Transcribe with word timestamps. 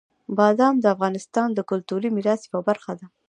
بادام 0.37 0.75
د 0.79 0.85
افغانستان 0.95 1.47
د 1.53 1.59
کلتوري 1.69 2.09
میراث 2.15 2.41
یوه 2.49 2.61
برخه 2.69 2.91
ده. 2.99 3.05